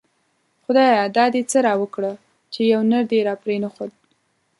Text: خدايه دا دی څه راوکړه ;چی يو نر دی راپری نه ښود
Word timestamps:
خدايه 0.63 1.03
دا 1.17 1.25
دی 1.33 1.41
څه 1.51 1.57
راوکړه 1.67 2.11
;چی 2.53 2.61
يو 2.73 2.81
نر 2.89 3.03
دی 3.11 3.19
راپری 3.27 3.57
نه 3.63 3.69
ښود 3.73 3.91